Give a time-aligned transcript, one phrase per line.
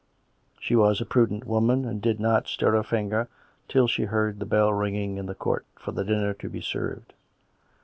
[0.59, 3.29] She was a prudent woman, and did not stir a finger
[3.67, 7.13] till she heard the bell ringing in the court for the dinner to be served.